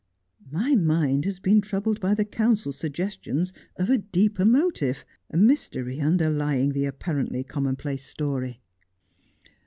'My 0.51 0.73
mind 0.73 1.25
has 1.25 1.37
been 1.39 1.61
troubled 1.61 1.99
by 1.99 2.15
the 2.15 2.25
counsel's 2.25 2.75
suggestions 2.75 3.53
of 3.75 3.87
a 3.91 3.99
deeper 3.99 4.45
motive— 4.45 5.05
a 5.29 5.37
mystery 5.37 5.99
underlying 5.99 6.71
the 6.71 6.85
apparently 6.85 7.43
common 7.43 7.75
place 7.75 8.03
story.' 8.03 8.61